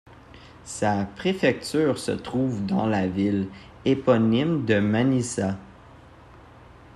[0.65, 3.47] Sa préfecture se trouve dans la ville
[3.85, 5.59] éponyme de Manisa.